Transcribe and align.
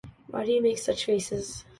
Why 0.31 0.45
do 0.45 0.51
you 0.51 0.63
make 0.63 0.79
such 0.79 1.05
faces? 1.05 1.63